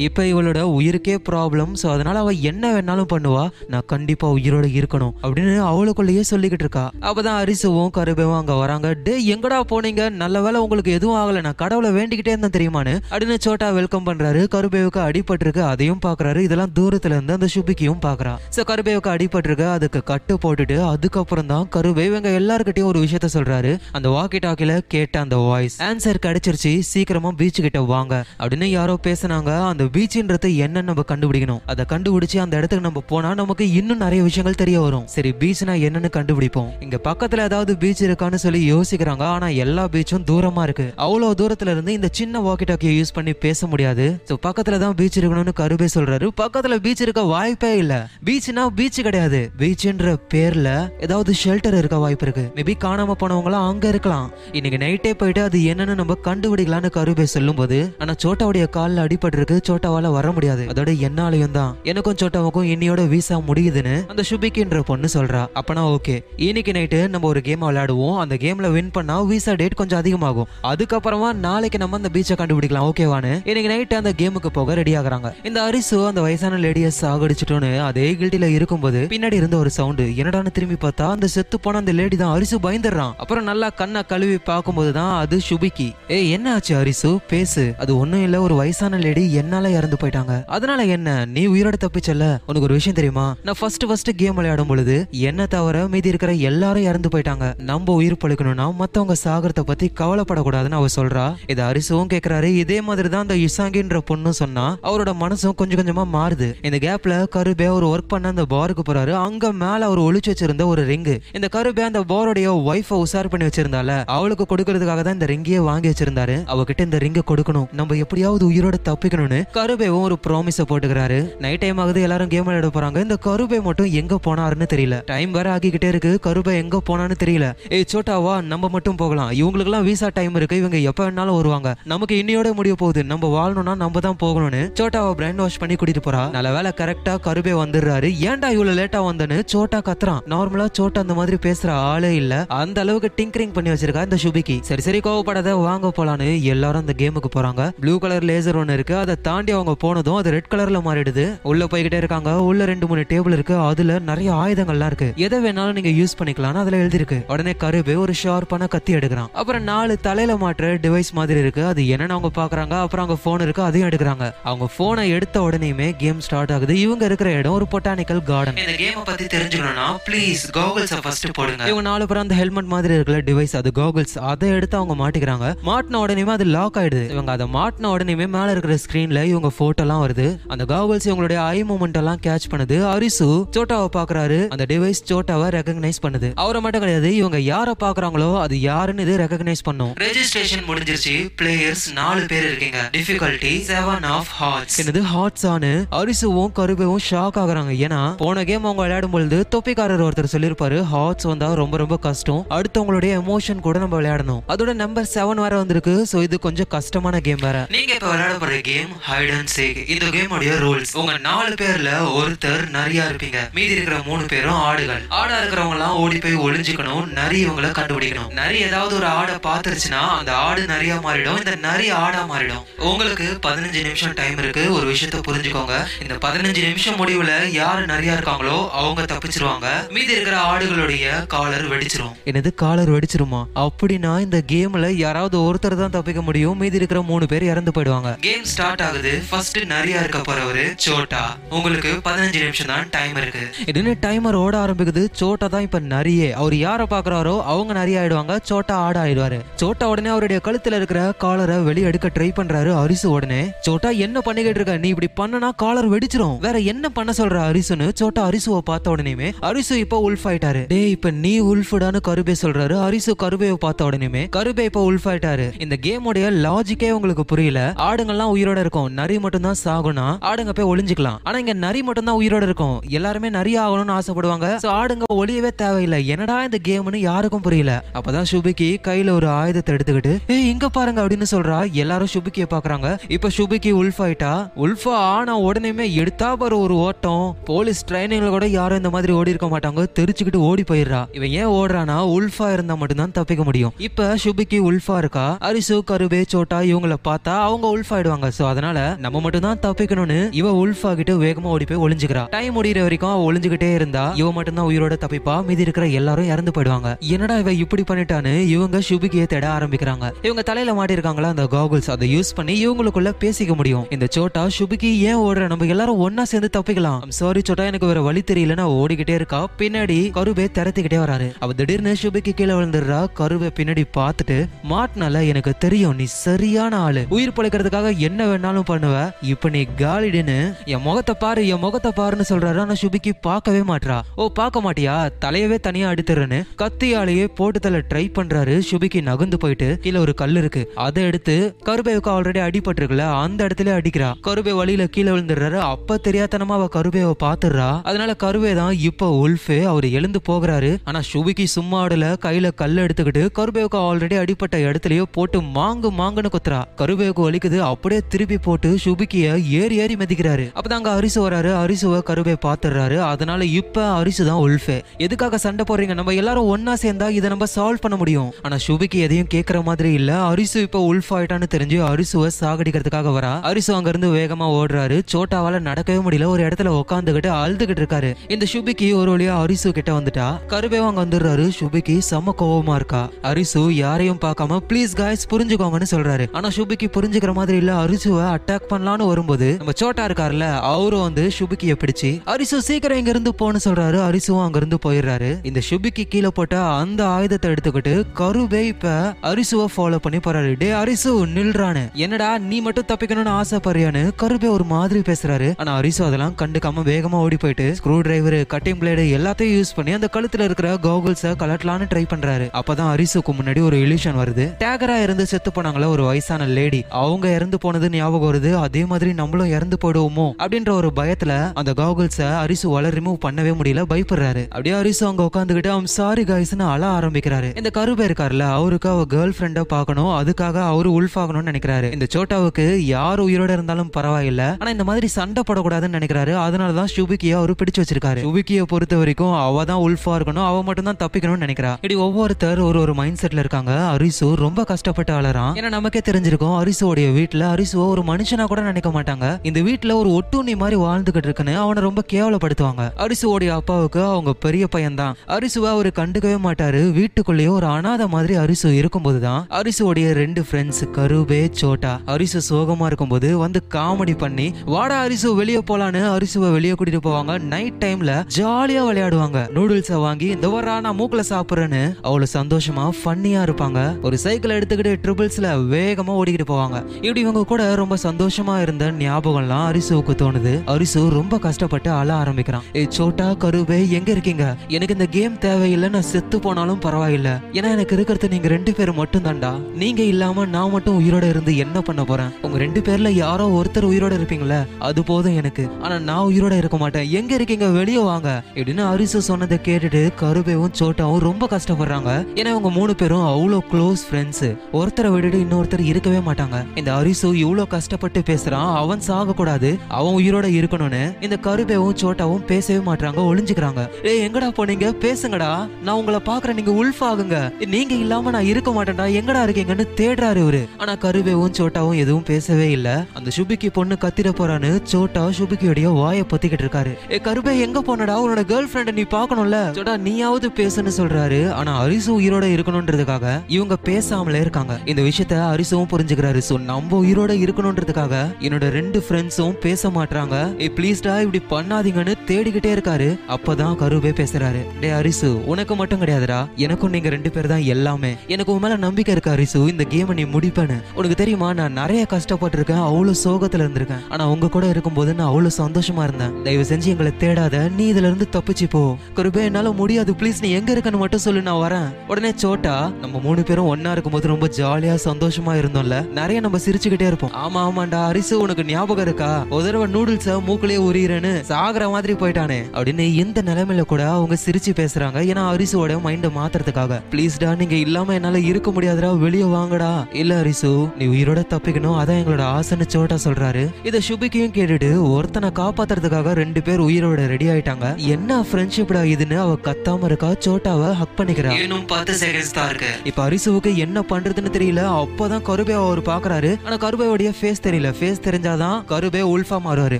இப்ப 0.08 0.24
இவளோட 0.34 0.60
உயிருக்கே 0.78 1.18
ப்ராப்ளம் 1.30 1.72
சோ 1.84 1.88
அதனால 1.96 2.20
அவ 2.26 2.34
என்ன 2.56 2.82
வேணாலும் 2.82 3.06
பண்ணுவா? 3.14 3.50
நான் 3.68 3.84
கண்டிப்பா 3.88 4.32
உயிரோட 4.32 4.66
இருக்கணும் 4.66 5.12
அப்படின்னு 5.24 5.58
அவளுக்குள்ளேயே 5.58 6.24
சொல்லிக்கிட்டு 6.32 6.60
இருக்கா. 6.60 6.92
அப்பதான் 7.02 7.36
அரிசுவும் 7.36 7.92
கருபேவும் 7.98 8.38
அங்க 8.38 8.54
வராங்க. 8.54 8.94
டே 9.04 9.36
எங்கடா 9.36 9.62
போனீங்க? 9.70 10.10
நல்ல 10.10 10.42
வேலை 10.42 10.62
உங்களுக்கு 10.62 10.92
எதுவும் 10.92 11.18
ஆகல. 11.18 11.42
நான் 11.42 11.56
கடவுளை 11.56 11.92
வேண்டிக்கிட்டே 11.92 12.28
இருந்தேன் 12.28 12.50
தெரியுமான்னு? 12.50 13.00
அப்படின்னு 13.10 13.38
சோட்டா 13.38 13.72
வெல்கம் 13.72 14.06
பண்றாரு. 14.06 14.48
கருபேவுக்கு 14.56 14.96
அடிபட்டிருக்கு. 14.96 15.60
அதையும் 15.60 16.00
பாக்குறாரு. 16.06 16.40
இதெல்லாம் 16.40 16.72
தூரத்துல 16.80 17.06
இருந்து 17.06 17.34
அந்த 17.34 17.48
சுபிக்கியும் 17.56 18.00
பாக்குறா. 18.06 18.36
சோ 18.56 18.62
கருபேவுக்கு 18.68 19.08
அடிபட்டிருக்கு. 19.08 19.72
அதுக்கு 19.72 20.04
கட்டு 20.04 20.38
போட்டுட்டு 20.44 20.88
அதுக்கப்புறம் 20.88 21.46
தான் 21.46 21.70
கருபேவ் 21.76 22.14
எங்க 22.14 22.30
எல்லாருக்கிட்டையும் 22.30 22.84
ஒரு 22.84 23.00
விஷயத்த 23.00 23.28
சொல்றாரு. 23.34 23.78
அந்த 23.92 24.10
வாக்கி 24.10 24.36
டாக்கில 24.36 24.80
கேட்ட 24.88 25.20
அந்த 25.20 25.36
வாய்ஸ் 25.36 25.82
ஆன்சர் 25.82 26.16
கிடைச்சிருச்சு. 26.26 26.80
சீக்கிரமா 26.80 27.32
பீச் 27.32 27.62
கிட்ட 27.62 27.82
வாங்க. 27.82 28.26
அப்படின்னு 28.40 28.64
யாரோ 28.64 29.00
பேசுனாங்க. 29.04 29.68
அந்த 29.68 29.84
பீச்ன்றது 29.84 30.46
என்னன்னு 30.46 30.82
நம்ம 30.82 31.04
கண்டுபிடிக்கணும். 31.08 31.60
அதை 31.66 31.86
கண்டுபிடிச்சு 31.90 32.38
அந்த 32.46 32.58
இடத்துக்கு 32.58 32.88
நம்ம 32.88 33.04
போனா 33.08 33.34
நமக்கு 33.34 33.72
இன்னும் 33.72 33.98
நிறைய 33.98 34.24
விஷயங்கள் 34.24 34.60
தெரிய 34.62 34.82
வரும். 34.82 35.08
சரி 35.08 35.32
பீச்னா 35.40 35.74
என்னன்னு 35.88 36.10
கண்டுபிடிப்போம். 36.18 36.72
இங்க 36.80 36.98
பக்கத்துல 37.04 37.40
ஏதாவது 37.40 37.78
பீச் 37.78 38.04
இருக்கான்னு 38.04 38.36
சொல்லி 38.36 38.62
யோசிக்கிறாங்க. 38.74 39.24
ஆனா 39.36 39.48
எல்லா 39.48 39.84
பீச்சும் 39.92 40.26
தூரமா 40.32 40.64
இருக்கு. 40.64 40.94
அவ்வளவு 40.96 41.34
தூரத்துல 41.38 41.72
இருந்து 41.72 41.94
இந்த 41.94 42.08
சின்ன 42.12 42.42
வாக்கி 42.42 42.66
டாக்கியை 42.70 42.94
யூஸ் 43.00 43.14
பண்ணி 43.14 43.34
பேச 43.34 43.68
முடியாது. 43.68 44.06
சோ 44.30 44.36
பக்கத்துல 44.44 44.80
தான் 44.80 44.96
பீச் 44.96 45.20
இருக்கணும்னு 45.20 45.54
கருபே 45.60 45.88
சொல்றாரு. 45.96 46.30
பக்கத்துல 46.42 46.76
பீச் 46.76 47.02
இருக்க 47.02 47.22
வாய்ப்பே 47.22 47.78
இல்ல. 47.78 47.94
பீச்னா 48.26 48.64
பீச் 48.76 49.02
கிடையாது. 49.02 49.52
பீச்ன்ற 49.58 50.16
பேர்ல 50.34 50.70
ஏதாவது 51.02 51.34
ஷெல்டர் 51.44 51.78
இருக்க 51.78 51.98
வாய்ப்பு 51.98 52.28
இருக்கு. 52.28 52.46
மேபி 52.56 52.74
காணாம 52.84 53.12
போனவங்களாம் 53.20 53.68
அங்க 53.68 53.88
இருக்கலாம். 53.88 54.28
இன்னைக்கு 54.52 54.80
நைட்டே 54.86 55.14
போயிட்டு 55.14 55.42
அது 55.42 55.60
என்னன்னு 55.60 55.96
நம்ம 55.96 56.18
கண்டுபிடிக்கலாம்னு 56.24 56.92
கருபே 56.98 57.24
சொல்லும்போது 57.24 57.80
ஆனா 58.00 58.14
சோட்டாவுடைய 58.24 58.66
கால்ல 58.78 59.04
அடிபட்டு 59.06 59.40
இருக்கு 59.40 59.60
சோட்டாவால 59.68 60.12
வர 60.12 60.32
முடியாது. 60.32 60.64
அதோட 60.74 60.92
என்னாலையும் 61.08 61.52
தான். 61.52 61.76
எனக்கும் 61.84 62.18
ஆட்டோவுக்கும் 62.36 62.70
இன்னியோட 62.74 63.02
விசா 63.08 63.36
முடியுதுன்னு 63.48 63.94
அந்த 64.08 64.24
சுபிக்கின்ற 64.30 64.80
பொண்ணு 64.80 65.08
சொல்றா. 65.14 65.42
அப்பனா 65.60 65.84
ஓகே 65.96 66.16
இன்னைக்கு 66.48 66.72
நைட்டு 66.72 67.00
நம்ம 67.08 67.28
ஒரு 67.28 67.42
கேம் 67.42 67.62
விளையாடுவோம். 67.62 68.18
அந்த 68.18 68.36
கேம்ல 68.42 68.72
வின் 68.72 68.92
பண்ணா 68.92 69.16
வீசா 69.24 69.54
டேட் 69.56 69.78
கொஞ்சம் 69.82 70.00
அதிகமாகும். 70.00 70.48
அதுக்கப்புறமா 70.72 71.30
நாளைக்கு 71.46 71.78
நம்ம 71.78 71.96
அந்த 71.96 72.10
பீச்சை 72.14 72.36
கண்டுபிடிக்கலாம் 72.40 72.88
ஓகேவான்னு 72.90 73.32
இன்னைக்கு 73.52 73.70
நைட்டு 73.74 74.00
அந்த 74.02 74.14
கேமுக்கு 74.18 74.52
போக 74.58 74.74
ரெடி 74.74 74.94
ஆகுறாங்க. 74.98 75.32
இந்த 75.44 75.62
அரிசு 75.64 76.08
அந்த 76.08 76.22
வயசான 76.22 76.60
லேடியஸ் 76.66 77.00
சாகடிச்சிட்டோன்னு 77.06 77.72
அதே 77.80 78.08
கில்ட்டில 78.14 78.50
இருக்கும்போது 78.58 79.02
பின்னாடி 79.10 79.40
இருந்த 79.42 79.58
ஒரு 79.58 79.70
சவுண்டு 79.70 80.08
என்னடான்னு 80.22 80.54
திரும்பி 80.58 80.78
பார்த்தா 80.88 81.08
அந்த 81.10 81.28
செத்து 81.28 81.60
போன 81.60 81.78
அந்த 81.78 81.92
லேடி 81.92 82.18
தான் 82.24 82.36
அரிசு 82.36 82.60
பயந்துடுறான். 82.60 83.16
அப்புறம் 83.18 83.48
நல்லா 83.52 83.70
கண்ணை 83.82 84.04
கழுவி 84.04 84.38
பார்க்கும்போது 84.52 84.92
தான் 84.92 85.14
அது 85.20 85.40
சுபிக்கி. 85.50 85.90
ஏ 86.12 86.20
என்ன 86.30 86.54
ஆச்சு 86.54 86.76
அரிசு? 86.76 87.12
பேசு. 87.28 87.66
அது 87.78 87.92
ஒண்ணும் 87.98 88.24
இல்ல 88.24 88.42
ஒரு 88.42 88.56
வயசான 88.56 88.98
லேடி 88.98 89.26
என்னால 89.34 89.70
இறந்து 89.70 89.98
போயிட்டாங்க. 90.04 90.46
அதனால 90.46 90.84
என்ன? 90.98 91.10
நீ 91.26 91.42
உயிரோட 91.48 91.74
தப்பிச்சல்ல? 91.86 92.25
உனக்கு 92.48 92.68
ஒரு 92.68 92.78
விஷயம் 92.80 92.98
தெரியுமா? 93.00 93.26
நான் 93.48 93.60
ஃபர்ஸ்ட் 93.60 93.86
ஃபர்ஸ்ட் 93.90 94.12
கேம் 94.22 94.38
விளையாடும் 94.40 94.70
பொழுது 94.72 94.96
என்ன 95.30 95.48
தவிர 95.56 95.84
மீதி 95.94 96.12
இருக்கிற 96.14 96.34
எல்லாரும் 96.50 96.88
இறந்து 96.90 97.10
போயிட்டாங்க. 97.14 97.46
நம்ம 97.72 97.94
உயிர் 98.00 98.20
பழுக்கணும்னா 98.24 98.68
மத்தவங்க 98.82 99.16
சாகரத்தை 99.24 99.64
பத்தி 99.72 99.88
கவலைப்படக்கூடாதுன்னு 100.02 100.80
அவ 100.80 100.88
சொல்றா. 100.98 101.26
இது 101.54 101.62
அரிசுவும் 101.70 102.12
கேக்குறாரு. 102.14 102.50
இதே 102.64 102.80
மாதிரி 102.88 103.10
தான் 103.10 103.26
அந்த 103.28 103.38
இசாங்கின்ற 103.48 103.98
பொண்ணு 104.12 104.34
சொன்னா 104.42 104.66
அவரோட 104.90 105.14
மனசும் 105.24 105.58
கொஞ்சம் 105.62 105.82
கொஞ்சமா 105.82 106.06
மாறுது. 106.18 106.50
இந்த 106.68 106.78
கேப்ல 106.86 107.14
கருபே 107.36 107.68
ஒரு 107.78 107.88
ஒர்க் 107.94 108.12
பண்ண 108.14 108.34
அந்த 108.34 108.46
பாருக்கு 108.54 108.84
போறாரு. 108.88 109.14
அங்க 109.26 109.52
மேல 109.64 109.80
அவர் 109.90 110.02
ஒளிச்சு 110.08 110.32
வச்சிருந்த 110.32 110.66
ஒரு 110.74 110.84
ரிங்கு 110.92 111.16
இந்த 111.38 111.48
கருபே 111.56 111.84
அந்த 111.90 112.02
பாரோடைய 112.12 112.48
ஒய்ஃப 112.70 113.00
உசார் 113.04 113.32
பண்ணி 113.34 113.48
வச்சிருந்தால 113.48 113.98
அவளுக்கு 114.16 114.46
கொடுக்கறதுக்காக 114.52 115.02
தான் 115.08 115.18
இந்த 115.18 115.28
ரிங்கையே 115.32 115.60
வாங்கி 115.70 115.90
வச்சிருந்தாரு. 115.92 116.36
அவகிட்ட 116.54 116.82
இந்த 116.88 116.98
ரிங்கை 117.04 117.24
கொடுக்கணும். 117.32 117.68
நம்ம 117.80 117.96
எப்படியாவது 118.04 118.44
உயிரோட 118.52 118.76
தப்பிக்கணும்னு 118.90 119.40
கருபேவும் 119.58 120.06
ஒரு 120.08 120.18
ப்ராமிஸ 120.28 120.66
போட்டுக்கிறாரு. 120.70 121.20
நைட் 121.46 121.62
டைம் 121.64 121.78
ஆகுது 121.78 122.00
எல்லாரும் 122.02 122.15
கேம் 122.24 122.44
விளையாட 122.44 122.80
போறாங்க. 122.80 123.02
இந்த 123.02 123.18
கருபை 123.26 123.62
மட்டும் 123.62 123.92
எங்க 123.92 124.20
போனாருன்னு 124.26 124.68
தெரியல. 124.74 125.02
டைம் 125.06 125.32
வேற 125.32 125.56
ஆகிக்கிட்டே 125.56 125.88
இருக்கு. 125.88 126.20
கருபே 126.24 126.54
எங்க 126.54 126.82
போனான்னு 126.90 127.14
தெரியல. 127.24 127.54
ஏ 127.72 127.86
சோட்டாவா? 127.94 128.42
நம்ம 128.42 128.70
மட்டும் 128.70 128.96
போகலாம். 128.96 129.32
இவங்களுக்கு 129.32 129.64
எல்லாம் 129.64 129.84
விசா 129.84 130.10
டைம் 130.14 130.36
இருக்கு. 130.36 130.58
இவங்க 130.58 130.78
எப்ப 130.78 131.12
வேணாலும் 131.12 131.36
வருவாங்க. 131.36 131.76
நமக்கு 131.84 132.24
இன்னையோட 132.26 132.54
முடிய 132.54 132.76
போகுது. 132.76 133.04
நம்ம 133.04 133.32
வாழணும்னா 133.36 133.76
நம்ம 133.76 134.00
தான் 134.00 134.18
போகணும்னு 134.24 134.72
சோட்டாவை 134.80 135.12
பிரைன் 135.18 135.36
வாஷ் 135.36 135.58
பண்ணி 135.58 135.76
கூட்டிட்டு 135.76 136.04
போறா. 136.06 136.30
நல்ல 136.30 136.54
வேலை 136.54 136.72
கரெக்டா 136.78 137.16
கருபை 137.26 137.54
வந்துடுறாரு. 137.64 138.10
ஏன்டா 138.22 138.50
இவ்வளவு 138.50 138.80
லேட்டா 138.80 138.98
வந்தேன்னு 139.12 139.42
சோட்டா 139.46 139.78
கத்துறான். 139.78 140.20
நார்மலா 140.30 140.68
சோட்டா 140.72 141.02
அந்த 141.02 141.14
மாதிரி 141.14 141.38
பேசுற 141.42 141.70
ஆளே 141.70 142.16
இல்ல. 142.16 142.46
அந்த 142.48 142.82
அளவுக்கு 142.82 143.12
டிங்கரிங் 143.16 143.54
பண்ணி 143.54 143.70
வச்சிருக்கா 143.70 144.04
இந்த 144.04 144.18
சுபிக்கு. 144.24 144.60
சரி 144.62 144.82
சரி 144.82 145.00
கோவப்படாத. 145.00 145.52
வாங்க 145.52 145.92
போலான்னு 145.98 146.42
எல்லாரும் 146.42 146.80
அந்த 146.80 146.94
கேமுக்கு 146.98 147.30
போறாங்க. 147.36 147.72
ப்ளூ 147.80 148.00
கலர் 148.00 148.24
லேசர் 148.24 148.56
ஒன்னு 148.56 148.74
இருக்கு. 148.74 148.98
அதை 148.98 149.16
தாண்டி 149.22 149.52
அவங்க 149.52 149.76
போனதும் 149.76 150.16
அது 150.16 150.32
ரெட் 150.32 150.52
கலர்ல 150.52 150.80
மாறிடுது. 150.88 151.40
உள்ள 151.44 151.66
போய்கிட்டே 151.66 152.00
இருக்காங்க. 152.06 152.32
உள்ள 152.50 152.66
ரெண்டு 152.72 152.88
மூணு 152.88 153.06
டேபிள் 153.10 153.36
இருக்கு. 153.38 153.58
அதுல 153.70 154.00
நிறைய 154.10 154.32
ஆயுதங்கள்லாம் 154.42 154.92
இருக்கு. 154.92 155.10
எதை 155.28 155.40
வேணாலும் 155.46 155.78
நீங்க 155.78 155.92
யூஸ் 156.02 156.18
பண்ணிக்கலாம்னு 156.20 156.64
அதுல 156.64 156.78
எழுதிருக்கு 156.78 157.20
உடனே 157.28 157.54
கருபே 157.64 157.98
ஒரு 158.06 158.14
ஷார்ப்பான 158.24 158.68
கத்தி 158.68 158.94
எடுக்கிறான். 158.94 159.32
அப்புறம் 159.42 159.64
நாலு 159.72 159.94
தலையில 159.98 160.38
மாட்டுற 160.44 160.72
டிவைஸ் 160.86 161.12
மாதிரி 161.12 161.40
இருக்கு. 161.40 161.66
அது 161.66 161.82
என்னன்னு 161.82 162.16
அவங்க 162.16 162.32
பாக்குறாங்க 162.42 162.74
அப்புறம் 162.86 163.06
அவங்க 163.06 163.18
போன் 163.24 163.40
இருக்கு. 163.40 163.62
அதையும் 163.64 163.90
எடுக்கிறாங்க. 163.90 164.26
அவங்க 164.44 164.68
போனை 164.78 165.10
எடுத்த 165.10 165.42
உடனேயுமே 165.42 165.90
கேம் 165.98 166.22
ஸ்டார்ட் 166.26 166.52
ஆகுது. 166.52 166.74
இவங்க 166.80 167.06
இருக்கிற 167.06 167.32
இடம் 167.40 167.58
ஒரு 167.58 167.68
பொட்டானிக்கல் 167.72 168.24
கார்டன் 168.24 168.58
இந்த 168.58 168.76
கேமை 168.84 169.04
பத்தி 169.06 169.26
தெரிஞ்சுக்கணும்னா 169.26 169.88
ப்ளீஸ் 170.08 170.44
காகல்ஸ் 170.58 170.94
ஃபர்ஸ்ட் 171.04 171.32
போடுங்க. 171.34 171.64
இவங்க 171.64 171.84
நாலு 171.90 172.08
பேரும் 172.08 172.24
அந்த 172.24 172.36
ஹெல்மெட் 172.36 172.72
மாதிரி 172.74 172.94
இருக்கிற 172.94 173.20
டிவைஸ் 173.30 173.56
அது 173.56 173.72
காகல்ஸ் 173.76 174.18
அதை 174.32 174.50
எடுத்து 174.50 174.78
அவங்க 174.78 174.96
மாட்டிக்கிறாங்க. 175.04 175.48
மாட்டின 175.70 176.02
உடனேயுமே 176.04 176.36
அது 176.38 176.46
லாக் 176.56 176.78
ஆயிடுது. 176.82 177.04
இவங்க 177.10 177.32
அதை 177.32 177.48
மாட்டின 177.54 177.92
உடனேயுமே 177.96 178.28
மேல 178.38 178.52
இருக்கிற 178.52 178.78
ஸ்கிரீன்ல 178.84 179.24
இவங்க 179.24 179.50
போட்டோ 179.58 179.84
எல்லாம் 179.84 180.02
வருது. 180.08 180.28
அந்த 180.48 180.64
காகல்ஸ் 180.74 181.08
இவங்களுடைய 181.10 181.40
ஐ 181.54 181.64
மூமெண்ட் 181.64 181.95
எல்லாம் 182.02 182.22
கேட்ச் 182.26 182.48
பண்ணுது. 182.52 182.78
அரிசு 182.94 183.28
சோட்டாவை 183.56 183.88
பாக்குறாரு 183.98 184.40
அந்த 184.54 184.66
டிவைஸ் 184.72 185.02
சோட்டாவை 185.10 185.48
ரெகக்னைஸ் 185.58 186.02
பண்ணுது. 186.06 186.30
அவரை 186.44 186.62
மட்டும் 186.62 186.84
கிடையாது 186.86 187.10
இவங்க 187.16 187.40
யாரை 187.52 187.74
பாக்குறாங்களோ 187.84 188.30
அது 188.44 188.56
யாருன்னு 188.62 189.06
இது 189.06 189.16
ரெகக்னைஸ் 189.24 189.64
பண்ணும். 189.64 189.94
ரெஜிஸ்ட்ரேஷன் 190.06 190.64
முடிஞ்சிருச்சு. 190.70 191.16
பிளேயர்ஸ் 191.42 191.86
நாலு 192.00 192.26
பேர் 192.32 192.48
இருக்கீங்க. 192.50 192.80
டிஃபிகல்ட்டி 192.98 193.54
செவன் 193.72 194.06
ஆஃப் 194.18 194.32
ஹார்ட்ஸ் 194.40 194.78
என்னது 194.82 195.04
ஹார்ட்ஸ் 195.14 195.48
ஆனு? 195.54 195.72
அரிசுவும் 196.00 196.54
கருபேவும் 196.60 197.06
ஷாக் 197.10 197.40
ஆகுறாங்க. 197.44 197.74
ஏன்னா 197.88 198.02
போன 198.24 198.44
கேம் 198.50 198.64
அவங்க 198.68 198.82
விளையாடும் 198.82 199.16
பொழுது 199.16 199.40
தொப்பிக்காரர் 199.56 200.06
ஒருத்தர் 200.08 200.34
சொல்லியிருப்பாரு 200.36 200.80
ஹார்ட்ஸ் 200.94 201.30
வந்தா 201.32 201.50
ரொம்ப 201.62 201.78
ரொம்ப 201.84 201.98
கஷ்டம். 202.08 202.42
அடுத்தவங்களுடைய 202.58 203.12
எமோஷன் 203.22 203.64
கூட 203.66 203.80
நம்ம 203.84 204.02
விளையாடணும். 204.02 204.42
அதோட 204.54 204.74
நம்பர் 204.84 205.12
செவன் 205.14 205.44
வேற 205.46 205.54
வந்திருக்கு. 205.62 205.96
சோ 206.12 206.24
இது 206.28 206.36
கொஞ்சம் 206.48 206.72
கஷ்டமான 206.76 207.20
கேம் 207.28 207.44
வேற. 207.48 207.58
நீங்க 207.76 207.92
இப்ப 207.98 208.10
விளையாட 208.12 208.34
போற 208.44 208.56
கேம் 208.70 208.92
ஹைட் 209.10 209.34
அண்ட் 209.38 209.52
சீக் 209.56 209.82
இந்த 209.96 210.06
கேமுடைய 210.16 210.54
ரூல்ஸ் 210.66 210.94
உங்க 211.02 211.14
நாலு 211.30 211.56
பேர் 211.62 211.85
பேர்ல 211.86 212.14
ஒருத்தர் 212.20 212.64
நரியா 212.70 213.04
இருப்பீங்க. 213.10 213.54
மீதி 213.54 213.72
இருக்கிற 213.72 214.02
மூணு 214.06 214.26
பேரும் 214.26 214.60
ஆடுகள். 214.70 215.04
ஆடா 215.10 215.40
இருக்கிறவங்க 215.40 215.70
எல்லாம் 215.70 215.96
ஓடி 215.96 216.18
போய் 216.18 216.38
ஒளிஞ்சுக்கணும் 216.38 217.12
நரி 217.12 217.46
இவங்கள 217.46 217.68
கண்டுபிடிக்கணும். 217.78 218.32
நரி 218.32 218.60
ஏதாவது 218.60 218.96
ஒரு 218.96 219.06
ஆடை 219.06 219.36
பாத்துருச்சுன்னா 219.36 220.02
அந்த 220.20 220.36
ஆடு 220.36 220.62
நரியா 220.62 220.98
மாறிடும் 221.08 221.38
இந்த 221.38 221.56
நரி 221.56 221.90
ஆடா 221.90 222.28
மாறிடும். 222.32 222.82
உங்களுக்கு 222.82 223.40
பதினஞ்சு 223.42 223.82
நிமிஷம் 223.82 224.14
டைம் 224.14 224.38
இருக்கு. 224.38 224.74
ஒரு 224.74 224.94
விஷயத்த 224.94 225.22
புரிஞ்சுக்கோங்க. 225.28 225.76
இந்த 226.02 226.16
பதினஞ்சு 226.22 226.68
நிமிஷம் 226.68 226.96
முடிவுல 226.96 227.52
யாரு 227.52 227.86
நரியா 227.86 228.16
இருக்காங்களோ 228.18 228.70
அவங்க 228.70 229.02
தப்பிச்சிருவாங்க. 229.02 229.90
மீதி 229.90 230.12
இருக்கிற 230.12 230.38
ஆடுகளுடைய 230.52 231.28
காலர் 231.28 231.70
வெடிச்சிரும். 231.70 232.16
என்னது 232.26 232.54
காலர் 232.54 232.92
வெடிச்சிருமா? 232.92 233.46
அப்படின்னா 233.56 234.20
இந்த 234.20 234.44
கேம்ல 234.52 234.90
யாராவது 234.92 235.38
ஒருத்தர் 235.40 235.80
தான் 235.80 235.90
தப்பிக்க 235.90 236.22
முடியும். 236.22 236.58
மீதி 236.58 236.76
இருக்கிற 236.76 237.02
மூணு 237.02 237.26
பேர் 237.26 237.44
இறந்து 237.44 237.72
போயிடுவாங்க. 237.72 238.20
கேம் 238.20 238.44
ஸ்டார்ட் 238.44 238.82
ஆகுது. 238.82 239.24
ஃபர்ஸ்ட் 239.30 239.58
நரியா 239.58 240.00
இருக்க 240.04 240.18
போறவரு 240.18 240.74
சோட்டா. 240.76 241.38
உங்களுக்கு 241.66 242.10
பதினஞ்சு 242.10 242.40
நிமிஷம் 242.42 242.68
தான் 242.68 242.88
டைம் 242.92 243.16
இருக்கு. 243.16 243.44
இதுன்னு 243.66 243.94
டைமர் 244.06 244.34
ஓட 244.34 244.66
ஆரம்பிக்குது. 244.66 245.08
சோட்டா 245.12 245.48
தான் 245.48 245.62
இப்ப 245.62 245.80
நரியே. 245.80 246.32
அவர் 246.32 246.56
யாரை 246.56 246.86
பாக்குறாரோ 246.90 247.42
அவங்க 247.44 247.74
நிறைய 247.74 248.00
ஆயிடுவாங்க. 248.00 248.40
சோட்டா 248.44 248.76
ஆட 248.76 249.04
ஆயிடுவாரு. 249.04 249.40
சோட்டா 249.56 249.90
உடனே 249.90 250.10
அவருடைய 250.10 250.42
கழுத்துல 250.46 250.76
இருக்கிற 250.76 251.14
காலரை 251.18 251.58
வெளியே 251.58 251.88
எடுக்க 251.88 252.08
ட்ரை 252.08 252.30
பண்றாரு 252.36 252.76
அரிசு 252.82 253.10
உடனே. 253.10 253.52
சோட்டா 253.60 253.90
என்ன 253.90 254.22
பண்ணிக்கிட்டு 254.22 254.60
இருக்க? 254.60 254.78
நீ 254.78 254.94
இப்படி 254.96 255.10
பண்ணனா 255.22 255.50
காலர் 255.56 255.90
வெடிச்சிரும். 255.90 256.38
வேற 256.40 256.60
என்ன 256.60 256.90
பண்ண 256.90 257.12
சொல்ற 257.18 257.40
அரிசுன்னு? 257.50 257.90
சோட்டா 257.94 258.30
அரிசுவை 258.30 258.58
பார்த்த 258.58 258.96
உடனேமே 258.96 259.32
அரிசு 259.40 259.80
இப்ப 259.80 260.12
உல்ஃப் 260.12 260.28
ஆயிட்டாரு. 260.28 260.68
டே 260.68 260.90
இப்ப 260.90 261.12
நீ 261.12 261.42
உல்ஃபுடான்னு 261.42 262.02
கருபே 262.08 262.36
சொல்றாரு. 262.42 262.82
அரிசு 262.82 263.16
கருபையை 263.24 263.54
பார்த்த 263.54 263.86
உடனேமே 263.86 264.24
கருபே 264.38 264.60
இப்ப 264.60 264.92
உல்ஃப் 264.92 265.06
ஆயிட்டாரு. 265.06 265.62
இந்த 265.62 265.78
கேமோடைய 265.82 266.30
லாஜிக்கே 266.46 266.92
உங்களுக்கு 266.92 267.26
புரியல. 267.26 267.74
ஆடுங்கள்லாம் 267.78 268.34
உயிரோட 268.38 268.60
இருக்கும். 268.60 268.92
நரி 268.92 269.20
மட்டும் 269.20 269.42
தான் 269.42 269.62
சாகும்னா 269.66 270.08
ஆடுங்க 270.22 270.50
போய் 270.50 270.72
ஒளிஞ்சுக்கலாம். 270.72 271.20
ஆனா 271.24 271.38
இங்க 271.38 271.54
நரி 271.64 271.82
மட்டும் 271.88 272.08
தான் 272.10 272.20
உயிரோட 272.22 272.44
இருக்கும். 272.50 272.76
எல்லாருமே 272.98 273.30
நரி 273.38 273.54
ஆகணும்னு 273.64 273.96
ஆசைப்படுவாங்க. 273.98 274.48
சோ 274.64 274.70
ஆடுங்க 274.80 275.06
ஒளியவே 275.22 275.52
தேவையில்லை. 275.62 276.00
என்னடா 276.14 276.38
இந்த 276.48 276.60
கேம்னு 276.68 277.00
யாருக்கும் 277.10 277.44
புரியல. 277.48 277.74
அப்பதான் 277.98 278.30
சுபிக்கு 278.32 278.70
கையில 278.88 279.10
ஒரு 279.20 279.28
ஆயுதத்தை 279.40 279.74
எடுத்துக்கிட்டு 279.76 280.14
ஏய் 280.36 280.48
இங்க 280.52 280.70
பாருங்க 280.78 281.00
அப்படின்னு 281.04 281.28
சொல்றா. 281.34 281.58
எல்லாரும் 281.84 282.12
சுபிக்கிய 282.14 282.48
பாக்குறாங்க 282.54 282.90
இப்ப 283.18 283.32
சுபிக்கு 283.38 283.72
உல்ஃப் 283.82 284.02
ஆயிட்டா. 284.06 284.32
உல்ஃபா 284.66 284.96
ஆனா 285.16 285.36
உடனேமே 285.48 285.88
எடுத்தா 286.02 286.30
பாரு 286.42 286.58
ஒரு 286.66 286.78
ஓட்டம். 286.88 287.26
போலீஸ் 287.52 287.84
ட்ரைனிங்ல 287.92 288.30
கூட 288.36 288.48
யாரும் 288.58 288.82
இந்த 288.82 288.92
மாதிரி 288.96 289.14
ஓடி 289.20 289.34
இருக்க 289.36 289.50
மாட்டாங்க. 289.54 289.88
தெரிச்சுக்கிட்டு 290.00 290.42
ஓடி 290.50 290.66
போயிடுறா. 290.72 291.02
இவன் 291.20 291.34
ஏன் 291.42 291.52
ஓடுறானா 291.58 291.98
உல்ஃபா 292.16 292.48
இருந்தா 292.54 292.76
மட்டும்தான் 292.82 293.16
தப்பிக்க 293.20 293.44
முடியும். 293.44 293.74
இப்ப 293.88 294.10
சுபிக்கு 294.24 294.60
உல்ஃபா 294.70 294.98
இருக்கா? 295.04 295.26
அரிசு 295.50 295.78
கருபே 295.92 296.22
சோட்டா 296.34 296.60
இவங்கள 296.72 296.96
பார்த்தா 297.10 297.34
அவங்க 297.48 297.66
உல்ஃப் 297.76 297.94
ஆயிடுவாங்க. 297.96 298.28
சோ 298.38 298.44
அதனால 298.52 298.78
நம்ம 299.06 299.20
மட்டும் 299.26 299.46
தான் 299.48 299.62
தப்பிக்கணும்னு 299.66 300.20
இவ 300.40 300.52
உல்ஃபா 300.62 300.92
கிட்ட 301.00 301.14
வேகமா 301.24 301.45
ஓடி 301.46 301.66
போய் 301.66 301.84
ஒளிஞ்சுக்கிறா. 301.86 302.30
டைம் 302.30 302.64
ஓடிற 302.64 302.82
வரைக்கும் 302.82 303.10
அவ 303.10 303.32
ஒளிஞ்சுகிட்டே 303.32 303.74
இருந்தா 303.74 304.12
இவ 304.16 304.32
மட்டும்தான் 304.32 304.66
உயிரோட 304.66 304.96
தப்பிப்பா 305.06 305.46
மீதி 305.46 305.62
இருக்கிற 305.62 305.88
எல்லாரும் 305.88 306.28
இறந்து 306.28 306.52
போயிடுவாங்க. 306.52 307.00
என்னடா 307.00 307.38
இவ 307.38 307.54
இப்படி 307.54 307.84
பண்ணிட்டான்னு 307.88 308.34
இவங்க 308.56 308.82
சுபிகியை 308.90 309.26
தேட 309.26 309.48
ஆரம்பிக்கிறாங்க. 309.58 310.12
இவங்க 310.22 310.42
தலையில 310.42 310.84
மாட்டிருக்காங்களா 310.84 311.34
அந்த 311.34 311.44
காகுல்ஸ் 311.44 311.92
அதை 311.92 312.08
யூஸ் 312.16 312.36
பண்ணி 312.36 312.68
இவங்களுக்குள்ள 312.68 313.12
பேசிக்க 313.20 313.56
முடியும். 313.56 313.86
இந்த 313.90 314.08
சோட்டா 314.10 314.48
சுபிகி 314.60 314.92
ஏன் 315.10 315.16
ஓடுற? 315.16 315.48
நம்ம 315.48 315.66
எல்லாரும் 315.66 316.02
ஒன்னா 316.06 316.22
சேர்ந்து 316.22 316.50
தப்பிக்கலாம். 316.58 317.02
சாரி 317.10 317.42
சோட்டா 317.44 317.64
எனக்கு 317.64 317.88
வேற 317.88 318.02
வழி 318.02 318.24
தெரியலன்னு 318.32 318.66
ஓடிக்கிட்டே 318.80 319.14
இருக்கா. 319.14 319.48
பின்னாடி 319.58 319.98
கருபே 320.18 320.46
திறத்திக்கிட்டே 320.58 321.00
வராரு. 321.06 321.28
அவ 321.40 321.54
திடீர்னு 321.54 321.96
சுபிக்கு 322.04 322.34
கீழே 322.34 322.54
விழுந்துடுறா. 322.54 323.00
கருவை 323.14 323.52
பின்னாடி 323.56 323.84
பார்த்துட்டு 323.98 324.38
மாட்டினால 324.70 325.28
எனக்கு 325.28 325.54
தெரியும் 325.60 325.96
நீ 325.96 326.04
சரியான 326.04 326.78
ஆளு. 326.78 327.06
உயிர் 327.10 327.36
பிழைக்கிறதுக்காக 327.36 327.98
என்ன 327.98 328.26
வேணாலும் 328.26 328.70
பண்ணுவ. 328.70 328.96
இப்ப 329.22 329.50
நீ 329.50 329.62
காலிடுன்னு 329.78 330.38
என் 330.66 330.82
முகத்தை 330.82 331.16
பாரு. 331.20 331.35
என் 331.42 331.60
முகத்தை 331.60 331.92
பாருன்னு 331.96 332.26
சொல்றாரு. 332.30 332.60
ஆனா 332.60 332.74
சுபிக்கு 332.82 333.12
பார்க்கவே 333.22 333.60
மாட்றா. 333.60 334.02
ஓ 334.16 334.32
பார்க்க 334.32 334.62
மாட்டியா? 334.62 335.10
தலையவே 335.26 335.60
தனியா 335.60 335.90
அடித்துறேன்னு 335.90 336.44
கத்தியாலேயே 336.58 337.26
போட்டு 337.36 337.60
தலை 337.60 337.82
ட்ரை 337.90 338.12
பண்றாரு. 338.18 338.62
சுபிக்கு 338.72 339.02
நகர்ந்து 339.02 339.38
போயிட்டு 339.38 339.80
கீழே 339.82 339.98
ஒரு 339.98 340.14
கல் 340.14 340.36
இருக்கு. 340.36 340.72
அதை 340.76 341.04
எடுத்து 341.04 341.56
கருபேவுக்கு 341.66 342.10
ஆல்ரெடி 342.16 342.42
அடிபட்டிருக்குல்ல 342.48 343.14
அந்த 343.14 343.48
இடத்துல 343.48 343.74
அடிக்கிறா. 343.80 344.14
கருபே 344.28 344.52
வழியில 344.52 344.88
கீழே 344.88 345.12
விழுந்துடுறாரு. 345.12 345.58
அப்ப 345.58 346.00
தெரியாதனமா 346.04 346.56
அவ 346.58 346.70
கருபேவை 346.76 347.14
பாத்துடுறா 347.24 347.82
அதனால 347.84 348.16
கருவே 348.24 348.56
தான் 348.56 348.78
இப்ப 348.78 349.30
உல்ஃபே 349.30 349.64
அவர் 349.64 349.90
எழுந்து 349.90 350.22
போகிறாரு. 350.30 350.78
ஆனா 350.84 351.00
சுபிக்கு 351.14 351.44
சும்மா 351.44 351.86
ஆடல. 351.86 352.16
கையில 352.26 352.54
கல் 352.54 352.76
எடுத்துக்கிட்டு 352.76 353.30
கருபேவுக்கு 353.38 353.78
ஆல்ரெடி 353.78 354.18
அடிப்பட்ட 354.18 354.58
இடத்துலயே 354.58 355.04
போட்டு 355.12 355.42
மாங்கு 355.42 355.92
மாங்குன்னு 356.00 356.34
குத்துறா. 356.36 356.64
கருபேவுக்கு 356.78 357.32
வலிக்குது. 357.32 357.58
அப்படியே 357.58 358.02
திருப்பி 358.10 358.38
போட்டு 358.38 358.78
சுபிக்கிய 358.86 359.50
ஏறி 359.50 359.76
ஏறி 359.76 359.96
மிதிக்கிறாரு. 359.96 360.52
அப்பதான் 360.56 360.80
அங்க 360.80 360.92
அரிசு 360.92 361.22
வராரு 361.30 361.52
அரிசுவை 361.64 362.00
கருபே 362.06 362.36
பாத்துறாரு. 362.46 362.98
அதனால 362.98 363.46
இப்ப 363.46 363.86
அரிசு 363.86 364.26
தான் 364.26 364.38
உல்ஃபே 364.38 364.82
எதுக்காக 364.98 365.38
சண்டை 365.38 365.66
போடுறீங்க? 365.70 365.94
நம்ம 365.94 366.12
எல்லாரும் 366.12 366.58
ஒன்னா 366.58 366.74
சேர்ந்தா 366.82 367.10
இதை 367.10 367.30
நம்ம 367.30 367.46
சால்வ் 367.56 367.82
பண்ண 367.82 367.98
முடியும். 367.98 368.34
ஆனா 368.42 368.56
சுபிக்கு 368.68 368.94
எதையும் 368.94 369.28
கேக்குற 369.34 369.64
மாதிரி 369.64 369.94
இல்ல. 369.94 370.22
அரிசு 370.22 370.62
இப்ப 370.62 370.94
உல்ஃப் 370.94 371.10
ஆயிட்டான்னு 371.10 371.44
தெரிஞ்சு 371.56 371.78
அரிசுவை 371.92 372.30
சாகடிக்கிறதுக்காக 372.40 373.14
வரா. 373.18 373.42
அரிசு 373.42 373.74
அங்க 373.74 373.90
இருந்து 373.90 374.14
வேகமா 374.14 374.44
ஓடுறாரு. 374.44 375.02
சோட்டாவால 375.14 375.60
நடக்கவே 375.60 376.00
முடியல. 376.10 376.26
ஒரு 376.26 376.44
இடத்துல 376.44 376.82
உட்காந்துக்கிட்டு 376.82 377.32
அழுதுகிட்டு 377.42 377.84
இருக்காரு. 377.84 378.16
இந்த 378.28 378.46
ஷுபிக்கு 378.54 378.96
ஒரு 378.96 379.18
வழியா 379.18 379.40
அரிசு 379.40 379.72
கிட்ட 379.72 379.92
வந்துட்டா. 379.92 380.40
கருவே 380.48 380.78
அங்க 380.78 381.06
வந்துடுறாரு. 381.06 381.52
ஷுபிக்கு 381.60 382.02
செம்ம 382.10 382.34
கோவமா 382.38 382.76
இருக்கா. 382.76 383.10
அரிசு 383.22 383.76
யாரையும் 383.76 384.20
பார்க்காம 384.22 384.60
ப்ளீஸ் 384.70 384.96
காய்ஸ் 384.96 385.28
புரிஞ்சுக்கோங்கன்னு 385.30 385.92
சொல்றாரு. 385.92 386.32
ஆனா 386.32 386.48
ஷுபிக்கு 386.48 386.92
புரிஞ்சுக்கிற 386.94 387.34
மாதிரி 387.34 387.58
இல்ல. 387.58 387.84
அரிசுவை 387.86 388.38
அட்டாக் 388.38 388.68
பண்ணலாம்னு 388.70 389.08
வரும்போது 389.08 389.56
நம்ம 389.58 389.72
சோட்டா 389.76 390.06
இருக்காருல்ல 390.06 390.60
அவரும் 390.60 391.04
வந்து 391.16 391.34
சுபிக்கிய 391.36 391.74
பிடிச்சு 391.82 392.10
அரிசு 392.32 392.58
சீக்கிரம் 392.68 392.98
இங்க 393.00 393.12
இருந்து 393.14 393.32
போன்னு 393.40 393.60
சொல்றாரு 393.66 393.98
அரிசுவும் 394.06 394.42
அங்க 394.46 394.58
இருந்து 394.62 394.78
போயிடுறாரு. 394.86 395.30
இந்த 395.50 395.60
சுபிக்கு 395.70 396.04
கீழே 396.14 396.30
போட்ட 396.38 396.56
அந்த 396.80 397.02
ஆயுதத்தை 397.08 397.48
எடுத்துக்கிட்டு 397.52 397.94
கருவே 398.20 398.62
இப்ப 398.72 398.94
அரிசுவை 399.30 399.66
ஃபாலோ 399.76 400.00
பண்ணி 400.06 400.20
போறாரு. 400.26 400.52
டே 400.58 400.70
அரிசு 400.80 401.12
நில்றானு. 401.36 401.84
என்னடா 402.06 402.30
நீ 402.50 402.58
மட்டும் 402.66 402.88
தப்பிக்கணும்னு 402.92 403.34
ஆசைப்படுறியான்னு 403.42 404.04
கருபே 404.24 404.50
ஒரு 404.56 404.66
மாதிரி 404.74 405.02
பேசுறாரு. 405.10 405.48
ஆனா 405.58 405.76
அரிசு 405.76 406.02
அதெல்லாம் 406.08 406.36
கண்டுக்காம 406.42 406.84
வேகமா 406.92 407.22
ஓடி 407.28 407.40
போயிட்டு 407.44 407.68
ஸ்க்ரூ 407.80 407.96
டிரைவர் 408.08 408.38
கட்டிங் 408.54 408.80
பிளேடு 408.82 409.06
எல்லாத்தையும் 409.20 409.56
யூஸ் 409.58 409.74
பண்ணி 409.78 409.96
அந்த 410.00 410.10
கழுத்துல 410.18 410.48
இருக்கிற 410.50 410.74
கோகுல்ஸ 410.88 411.34
கலட்டலான்னு 411.44 411.90
ட்ரை 411.94 412.06
பண்றாரு. 412.14 412.48
அப்பதான் 412.62 412.92
அரிசுக்கு 412.96 413.34
முன்னாடி 413.40 413.64
ஒரு 413.70 413.80
இலியூஷன் 413.86 414.20
வருது. 414.24 414.48
டேகரா 414.66 414.98
இருந்து 415.06 415.28
செத்து 415.34 415.54
போனாங்களா 415.56 415.90
ஒரு 415.96 416.06
வயசான 416.12 416.50
லேடி 416.58 416.84
அவங்க 417.04 417.26
இறந்து 417.38 417.60
போனது 417.66 417.90
ஞாபகம் 417.98 418.28
வருது. 418.30 418.54
அதே 418.66 418.86
மாதிரி 418.94 419.14
நம்மளும் 419.24 419.54
இறந்து 419.56 419.78
போயிடுவோமோ 419.82 420.28
அப்படின்ற 420.44 420.72
ஒரு 420.82 420.90
பயத்துல 421.06 421.52
அந்த 421.54 421.74
காகுல்ஸ 421.78 422.30
அரிசு 422.36 422.70
வள 422.70 422.90
ரிமூவ் 422.90 423.18
பண்ணவே 423.26 423.54
முடியல 423.62 423.82
பயப்படுறாரு. 423.94 424.44
அப்படியே 424.50 424.76
அரிசு 424.76 425.06
அவங்க 425.06 425.24
உட்காந்துக்கிட்டு 425.30 425.68
அவன் 425.68 425.92
சாரி 425.98 426.24
காய்ஸ்னு 426.24 426.66
அழ 426.74 426.84
ஆரம்பிக்கிறாரு. 427.00 427.50
இந்த 427.58 427.72
கருபே 427.74 428.06
இருக்காருல்ல 428.10 428.46
அவருக்கு 428.60 428.90
அவ 428.90 429.02
கேர்ள் 429.10 429.34
ஃப்ரெண்டை 429.38 429.64
பார்க்கணும் 429.74 430.12
அதுக்காக 430.20 430.58
அவரு 430.72 430.90
உல்ஃப் 430.98 431.18
ஆகணும்னு 431.22 431.50
நினைக்கிறாரு. 431.52 431.88
இந்த 431.94 432.06
சோட்டாவுக்கு 432.16 432.66
யார் 432.94 433.22
உயிரோட 433.24 433.52
இருந்தாலும் 433.58 433.92
பரவாயில்ல 433.98 434.44
ஆனா 434.60 434.72
இந்த 434.72 434.84
மாதிரி 434.84 435.08
சண்டை 435.08 435.44
போடக்கூடாதுன்னு 435.48 435.98
நினைக்கிறாரு. 435.98 436.34
அதனாலதான் 436.46 436.92
ஷுபிக்கிய 436.96 437.34
அவரு 437.40 437.56
பிடிச்சு 437.62 437.82
வச்சிருக்காரு. 437.82 438.22
ஷுபிக்கிய 438.26 438.64
பொறுத்த 438.74 438.96
வரைக்கும் 438.98 439.34
அவ 439.46 439.66
தான் 439.66 439.82
உல்ஃபா 439.86 440.14
இருக்கணும் 440.20 440.48
அவ 440.50 440.64
மட்டும் 440.64 440.90
தான் 440.90 441.02
தப்பிக்கணும்னு 441.04 441.46
நினைக்கிறா. 441.46 441.72
இப்படி 441.74 441.96
ஒவ்வொருத்தர் 441.96 442.60
ஒரு 442.60 442.80
ஒரு 442.80 442.94
மைண்ட் 442.94 443.22
செட்ல 443.22 443.44
இருக்காங்க. 443.46 443.74
அரிசு 443.94 444.28
ரொம்ப 444.36 444.64
கஷ்டப்பட்டு 444.64 445.14
அழறான் 445.20 445.54
ஏன்னா 445.60 445.70
நமக்கே 445.70 446.02
தெரிஞ்சிருக்கும் 446.10 446.56
அரிசுவோடைய 446.62 447.08
வீட்டுல 447.20 447.44
அரிசுவ 447.56 447.82
ஒரு 447.94 448.04
மனுஷனா 448.12 448.46
கூட 448.46 448.62
நினைக்க 448.62 448.90
மாட்டாங்க. 448.90 449.26
இந்த 449.50 449.60
வீட்டுல 449.68 449.94
ஒரு 449.94 450.10
ஒட்டுண்ணி 450.18 450.56
மாதிரி 450.62 450.78
வாழ்ந்துகிட்டு 450.96 451.30
இருக்குன்னு 451.30 451.58
அவனை 451.58 451.84
ரொம்ப 451.84 452.04
கேவலப்படுத்துவாங்க. 452.14 452.84
அரிசுவோடைய 453.06 453.48
அப்பாவுக்கு 453.48 454.04
அவங்க 454.04 454.34
பெரிய 454.34 454.68
பையன் 454.68 454.96
தான் 454.96 455.16
அரிசுவை 455.28 455.70
அவர் 455.76 455.88
கண்டுக்கவே 455.88 456.38
மாட்டாரு. 456.46 456.92
வீட்டுக்குள்ளேயே 456.92 457.50
ஒரு 457.50 457.66
அனாதை 457.66 458.08
மாதிரி 458.08 458.34
அரிசு 458.36 458.76
இருக்கும்போது 458.76 459.20
தான் 459.20 459.48
அரிசுவோடைய 459.50 460.12
ரெண்டு 460.12 460.42
ஃப்ரெண்ட்ஸ் 460.52 460.82
கருபே 460.98 461.50
சோட்டா. 461.52 462.00
அரிசு 462.06 462.40
சோகமா 462.50 462.86
இருக்கும்போது 462.86 463.38
வந்து 463.38 463.62
காமெடி 463.74 464.18
பண்ணி 464.18 464.54
வாடா 464.66 465.02
அரிசு 465.02 465.36
வெளியே 465.36 465.62
போலான்னு 465.70 466.02
அரிசுவை 466.16 466.52
வெளியே 466.52 466.74
கூட்டிட்டு 466.74 467.02
போவாங்க. 467.08 467.40
நைட் 467.40 467.84
டைம்ல 467.86 468.14
ஜாலியா 468.38 468.82
விளையாடுவாங்க. 468.90 469.40
நூடுல்ஸை 469.56 470.00
வாங்கி 470.06 470.26
இந்த 470.26 470.48
வரா 470.48 470.80
நான் 470.80 471.00
மூக்குல 471.00 471.24
சாப்பிடுறேன்னு. 471.30 471.84
அவ்வளவு 472.02 472.32
சந்தோஷமா 472.34 472.86
ஃபன்னியா 473.02 473.42
இருப்பாங்க. 473.48 474.02
ஒரு 474.02 474.18
சைக்கிள் 474.18 474.56
எடுத்துக்கிட்டு 474.60 474.94
ட்ரிபிள்ஸ்ல 475.04 475.48
வேகமா 475.74 476.14
ஓடிக்கிட்டு 476.22 476.48
போவாங்க. 476.54 476.78
இப்படி 476.96 477.20
இவங்க 477.20 477.44
கூட 477.44 477.76
ரொம்ப 477.76 477.98
சந்தோஷமா 478.04 478.62
இருந்த 478.62 478.92
ஞாபகம்லாம் 479.00 479.66
அரிசுவுக்கு 479.72 480.16
தோணுது. 480.22 480.54
அரிசு 480.76 481.10
ரொம்ப 481.10 481.40
கஷ்டப்பட்டு 481.40 481.90
அழ 481.92 482.14
ஆரம்பிக்கிறான். 482.14 482.64
ஏ 482.76 482.86
சோட்டா 482.90 483.28
கருவே 483.32 483.80
எங்க 483.90 484.12
இருக்கீங்க? 484.12 484.46
எனக்கு 484.68 484.94
இந்த 484.94 485.08
கேம் 485.18 485.38
தேவையில்லை. 485.38 485.90
நான் 485.90 486.10
செத்து 486.12 486.40
போனாலும் 486.40 486.82
பரவாயில்ல. 486.82 487.30
ஏன்னா 487.52 487.72
எனக்கு 487.76 487.96
இருக்கிறது 487.96 488.30
நீங்க 488.30 488.48
ரெண்டு 488.48 488.74
பேர் 488.74 488.92
மட்டும் 488.94 489.24
தான்டா 489.24 489.52
நீங்க 489.76 490.02
இல்லாம 490.04 490.46
நான் 490.46 490.72
மட்டும் 490.72 490.98
உயிரோட 491.00 491.30
இருந்து 491.30 491.58
என்ன 491.58 491.82
பண்ண 491.82 492.04
போறேன்? 492.04 492.32
உங்க 492.42 492.58
ரெண்டு 492.58 492.82
பேர்ல 492.82 493.10
யாரோ 493.10 493.46
ஒருத்தர் 493.60 493.88
உயிரோட 493.92 494.14
இருப்பீங்களே? 494.18 494.60
அது 494.80 495.04
போதும் 495.04 495.36
எனக்கு. 495.36 495.70
ஆனா 495.82 496.00
நான் 496.00 496.26
உயிரோட 496.26 496.58
இருக்க 496.58 496.78
மாட்டேன். 496.78 497.08
எங்க 497.10 497.34
இருக்கீங்க? 497.34 497.68
வெளியே 497.68 498.02
வாங்க. 498.02 498.44
இப்படின்னு 498.56 498.84
அரிசு 498.90 499.22
சொன்னதை 499.22 499.60
கேட்டுட்டு 499.64 500.04
கருவேவும் 500.22 500.76
சோட்டாவும் 500.80 501.24
ரொம்ப 501.30 501.48
கஷ்டப்படுறாங்க. 501.52 502.12
ஏன்னா 502.36 502.52
இவங்க 502.54 502.70
மூணு 502.70 502.96
பேரும் 502.96 503.26
அவ்வளோ 503.34 503.60
க்ளோஸ் 503.72 504.04
ஃப்ரெண்ட்ஸ் 504.10 504.58
ஒருத்தரை 504.74 505.08
விட்டுட்டு 505.08 505.42
இன்னொருத்தர் 505.46 505.86
இருக்கவே 505.86 506.22
மாட்டாங்க. 506.30 506.66
இந்த 506.76 506.96
அரிசு 506.96 507.34
இவ்வளோ 507.34 507.68
கஷ்டப்பட்டு 507.68 508.24
பேசுறான். 508.30 508.74
அவன் 508.76 509.00
சாக 509.00 509.34
கூடாது 509.34 509.78
அவன் 509.88 510.14
உயிரோட 510.14 510.64
இருக்கணும்னு 510.66 511.24
இந்த 511.24 511.38
கருபேவும் 511.44 511.96
சோட்டாவும் 512.02 512.46
பேசவே 512.46 512.92
மாட்றாங்க 512.92 513.20
ஒளிஞ்சுக்கிறாங்க. 513.22 513.88
ஏய் 514.04 514.28
எங்கடா 514.28 514.52
போனீங்க? 514.58 514.94
பேசுங்கடா. 515.02 515.70
நான் 515.84 515.96
உங்களை 515.96 516.20
பாக்குறேன் 516.26 516.54
நீங்க 516.54 516.72
உல்ஃப் 516.72 517.04
ஆகுங்க. 517.04 517.66
நீங்க 517.66 517.96
இல்லாம 517.96 518.30
நான் 518.30 518.44
இருக்க 518.44 518.72
மாட்டேன்டா. 518.72 519.06
எங்கடா 519.20 519.42
இருக்கீங்கன்னு 519.46 519.88
தேடுறாரு 519.96 520.44
இவரு. 520.46 520.68
ஆனா 520.78 520.94
கருபேவும் 520.94 521.54
சோட்டாவும் 521.58 521.96
எதுவும் 521.96 522.24
பேசவே 522.24 522.72
இல்ல. 522.72 523.06
அந்த 523.14 523.30
சுபிக்கு 523.38 523.70
பொண்ணு 523.70 523.98
கத்திட 524.02 524.30
போறான்னு 524.30 524.80
சோட்டா 524.84 525.26
சுபிக்கியோடைய 525.26 525.94
வாயை 525.94 526.24
பொத்திக்கிட்டு 526.30 526.66
இருக்காரு. 526.66 527.12
ஏ 527.12 527.22
கருபே 527.24 527.60
எங்க 527.60 527.84
போனடா? 527.88 528.10
உன்னோட 528.10 528.44
கேர்ள் 528.44 528.68
ஃபிரெண்ட 528.74 528.92
நீ 528.92 529.02
பாக்கணும்ல 529.02 529.72
சோட்டா 529.72 529.98
நீயாவது 529.98 530.50
பேசுன்னு 530.50 530.92
சொல்றாரு. 530.98 531.52
ஆனா 531.52 531.80
அரிசு 531.80 532.22
உயிரோட 532.22 532.44
இருக்கணும்ன்றதுக்காக 532.44 533.42
இவங்க 533.48 533.78
பேசாமலே 533.86 534.40
இருக்காங்க. 534.40 534.80
இந்த 534.86 535.02
விஷயத்த 535.02 535.50
அரிசுவும் 535.50 535.88
புரிஞ்சுக்கிறாரு. 535.92 536.42
சோ 536.50 536.60
நம்ம 536.60 537.04
உயிரோட 537.04 537.34
இருக்கணும்ன்றதுக்காக 537.46 538.36
என்னோட 538.40 538.70
ரெண்டு 538.70 539.04
ஃப்ரெண்ட்ஸும் 539.10 539.52
பேச 539.52 539.90
மாட்றாங்க. 539.90 540.55
ஏய் 540.58 540.72
ப்ளீஸ்டா 540.76 541.22
இப்படி 541.22 541.66
பண்ணாதீங்கன்னு 541.66 542.14
தேடிக்கிட்டே 542.28 542.72
இருக்காரு. 542.76 543.20
அப்பதான் 543.28 543.76
கருவே 543.76 544.12
பேசுறாரு. 544.12 544.66
டே 544.80 544.90
அரிசு 544.90 545.46
உனக்கு 545.46 545.76
மட்டும் 545.76 546.02
கிடையாதுடா. 546.02 546.48
எனக்கும் 546.56 546.90
நீங்க 546.90 547.10
ரெண்டு 547.10 547.32
பேர் 547.32 547.48
தான் 547.48 547.62
எல்லாமே. 547.62 548.14
எனக்கு 548.28 548.54
உன் 548.54 548.60
மேல 548.60 548.76
நம்பிக்கை 548.76 549.14
இருக்கு 549.14 549.32
அரிசு. 549.32 549.66
இந்த 549.66 549.86
கேமை 549.90 550.14
நீ 550.14 550.24
முடிப்பேன்னு. 550.24 550.82
உனக்கு 550.94 551.16
தெரியுமா 551.16 551.54
நான் 551.54 551.74
நிறைய 551.74 552.06
கஷ்டப்பட்டிருக்கேன். 552.10 552.84
அவ்வளவு 552.84 553.16
சோகத்துல 553.24 553.68
இருந்திருக்கேன். 553.68 554.04
ஆனா 554.10 554.30
உங்க 554.30 554.48
கூட 554.48 554.68
இருக்கும்போது 554.68 555.14
நான் 555.14 555.28
அவ்வளவு 555.28 555.54
சந்தோஷமா 555.58 556.04
இருந்தேன். 556.04 556.44
தயவு 556.44 556.66
செஞ்சு 556.70 556.84
எங்களை 556.84 557.12
தேடாத. 557.20 557.72
நீ 557.72 557.88
இதுல 557.88 558.08
இருந்து 558.10 558.28
தப்பிச்சு 558.32 558.70
போ. 558.70 558.96
கருபே 559.16 559.44
என்னால 559.44 559.72
முடியாது. 559.72 560.14
ப்ளீஸ் 560.14 560.42
நீ 560.42 560.52
எங்க 560.52 560.74
இருக்கன்னு 560.74 560.98
மட்டும் 560.98 561.20
சொல்லு 561.20 561.42
நான் 561.42 561.72
வரேன். 561.72 561.94
உடனே 562.08 562.32
சோட்டா 562.36 562.92
நம்ம 563.02 563.20
மூணு 563.20 563.44
பேரும் 563.44 563.76
ஒன்னா 563.76 563.92
இருக்கும்போது 563.92 564.28
ரொம்ப 564.28 564.50
ஜாலியா 564.58 564.98
சந்தோஷமா 565.06 565.54
இருந்தோம்ல. 565.62 566.08
நிறைய 566.08 566.40
நம்ம 566.40 566.58
சிரிச்சுக்கிட்டே 566.58 567.08
இருப்போம். 567.08 567.32
ஆமா 567.32 567.60
ஆமாண்டா 567.60 568.06
அரிசு 568.06 568.40
உனக்கு 568.40 568.66
ஞாபகம் 568.66 569.04
இருக்கா? 569.04 569.46
ஒரு 569.50 569.66
தடவை 569.66 569.94
நூடுல்ஸ 569.94 570.44
மூக்குலயே 570.48 570.80
உரியிறேன்னு 570.88 571.32
சாகுற 571.50 571.90
மாதிரி 571.90 572.14
போயிட்டானே. 572.14 572.60
அப்படின்னு 572.74 573.00
இந்த 573.00 573.42
நிலைமையில 573.42 573.82
கூட 573.82 574.10
அவங்க 574.12 574.38
சிரிச்சு 574.46 574.72
பேசுறாங்க. 574.82 575.20
ஏன்னா 575.32 575.44
அரிசுவோட 575.54 576.02
மைண்ட 576.02 576.30
மாத்துறதுக்காக. 576.38 577.00
ப்ளீஸ்டா 577.12 577.56
நீங்க 577.56 577.76
இல்லாம 577.76 578.14
என்னால 578.14 578.40
இருக்க 578.40 578.72
முடியாதுடா 578.72 579.18
வெளியே 579.20 579.44
வாங்கடா. 579.44 580.08
இல்ல 580.12 580.38
அரிசு 580.38 580.90
நீ 580.98 581.06
உயிரோட 581.06 581.44
தப்பிக்கணும். 581.54 581.98
அதான் 582.02 582.20
எங்களோட 582.22 582.44
ஆசைன்னு 582.58 582.88
சோட்டா 582.88 583.18
சொல்றாரு. 583.24 583.64
இத 583.84 584.00
சுபிக்கையும் 584.08 584.54
கேட்டுட்டு 584.58 585.12
ஒருத்தனை 585.12 585.50
காப்பாத்துறதுக்காக 585.56 586.32
ரெண்டு 586.32 586.62
பேர் 586.62 586.82
உயிரோட 586.82 587.28
ரெடி 587.28 587.48
ஆயிட்டாங்க. 587.48 587.96
என்ன 587.96 588.42
ஃப்ரெண்ட்ஷிப்டா 588.42 589.02
இதுன்னு 589.14 589.38
அவ 589.38 589.58
கத்தாம 589.64 590.04
இருக்கா 590.04 590.30
சோட்டாவை 590.46 590.92
ஹக் 590.94 591.16
பண்ணிக்கிறா. 591.18 591.60
இன்னும் 591.62 591.86
பத்து 591.86 592.14
செகண்ட்ஸ் 592.14 592.54
தான் 592.54 592.70
இருக்கு. 592.70 592.92
இப்ப 593.04 593.30
அரிசுவுக்கு 593.30 593.76
என்ன 593.76 594.04
பண்றதுன்னு 594.10 594.52
தெரியல. 594.58 594.82
அப்பதான் 595.02 595.46
கருபே 595.48 595.72
அவர் 595.72 596.02
பாக்குறாரு. 596.02 596.52
ஆனா 596.66 596.76
கருபேவுடைய 596.78 597.32
ஃபேஸ் 597.42 597.64
தெரியல. 597.64 597.94
ஃபேஸ் 598.00 598.24
தெரிஞ்சாதான் 598.26 598.84
கருபே 598.90 599.22
உல்ஃபா 599.34 599.60
மாறுவாரு. 599.68 600.00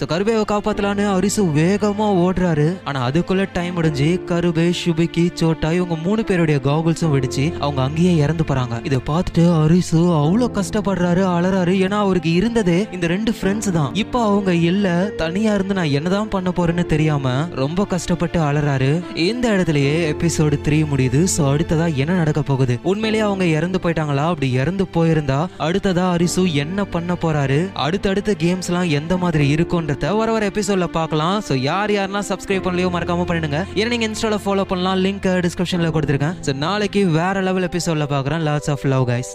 சோ 0.00 0.06
கருபேவை 0.24 0.44
காப்பாத்தலான்னு 0.50 1.04
அரிசு 1.14 1.42
வேகமா 1.56 2.04
ஓடுறாரு. 2.20 2.66
ஆனா 2.88 2.98
அதுக்குள்ள 3.08 3.42
டைம் 3.56 3.74
முடிஞ்சு 3.78 4.06
கருபே 4.28 4.64
சுபிக்கி 4.78 5.24
சோட்டா 5.40 5.70
இவங்க 5.78 5.96
மூணு 6.04 6.22
பேருடைய 6.28 6.58
காகுல்ஸும் 6.66 7.12
வெடிச்சு 7.14 7.44
அவங்க 7.64 7.80
அங்கேயே 7.86 8.12
இறந்து 8.24 8.44
போறாங்க. 8.50 8.74
இதை 8.88 8.98
பார்த்துட்டு 9.08 9.44
அரிசு 9.62 9.98
அவ்வளவு 10.20 10.46
கஷ்டப்படுறாரு 10.58 11.24
அலறாரு. 11.32 11.72
ஏன்னா 11.86 11.98
அவருக்கு 12.04 12.30
இருந்ததே 12.38 12.78
இந்த 12.92 13.10
ரெண்டு 13.14 13.34
ஃப்ரெண்ட்ஸ் 13.38 13.70
தான். 13.78 13.90
இப்போ 14.04 14.22
அவங்க 14.28 14.54
இல்ல 14.70 14.94
தனியா 15.22 15.52
இருந்து 15.58 15.76
நான் 15.80 15.92
என்னதான் 15.98 16.32
பண்ண 16.36 16.52
போறேன்னு 16.58 16.86
தெரியாம 16.94 17.34
ரொம்ப 17.62 17.86
கஷ்டப்பட்டு 17.92 18.40
அலறாரு. 18.48 18.90
இந்த 19.26 19.44
இடத்துலயே 19.56 19.94
எபிசோடு 20.14 20.58
த்ரீ 20.68 20.80
முடியுது. 20.94 21.22
சோ 21.34 21.44
அடுத்ததா 21.52 21.88
என்ன 22.04 22.18
நடக்க 22.22 22.42
போகுது? 22.52 22.76
உண்மையிலேயே 22.92 23.26
அவங்க 23.28 23.48
இறந்து 23.58 23.82
போயிட்டாங்களா? 23.84 24.26
அப்படி 24.32 24.50
இறந்து 24.62 24.86
போயிருந்தா 24.96 25.40
அடுத்ததா 25.68 26.06
அரிசு 26.16 26.46
என்ன 26.64 26.88
பண்ண 26.96 27.18
போறாரு? 27.26 27.60
அடுத்தடுத்த 27.86 28.38
கேம்ஸ் 28.46 28.70
எல்லாம் 28.72 28.90
எந்த 29.00 29.14
மாதிரி 29.26 29.48
இருக்கும்ன்றத 29.54 30.12
வர 30.16 30.32
வர 30.32 30.48
எபிசோட்ல 30.48 30.86
பார்க்கலாம். 30.98 31.42
ஸோ 31.48 31.54
யார் 31.70 31.90
யாரெல்லாம் 31.90 32.28
சப்ஸ்கிரைப் 32.30 32.66
பண்ணலையோ 32.66 32.90
மறக்காம 32.96 33.26
பண்ணிடுங்க. 33.30 33.60
ஏன்னா 33.74 33.92
நீங்க 33.94 34.08
இன்ஸ்டால 34.08 34.38
ஃபாலோ 34.44 34.62
பண்ணலாம். 34.62 35.00
லிங்க் 35.06 35.30
டிஸ்கிரிப்ஷன்ல 35.46 35.90
கொடுத்துருக்கேன். 35.96 36.36
ஸோ 36.48 36.54
நாளைக்கு 36.66 37.06
வேற 37.20 37.40
லெவல் 37.40 37.68
எபிசோட்ல 37.70 38.06
பார்க்குறேன். 38.16 38.44
Lots 38.50 38.70
of 38.70 38.86
love 38.94 39.08
guys 39.10 39.32